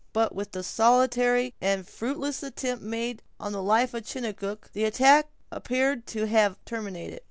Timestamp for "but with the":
0.13-0.63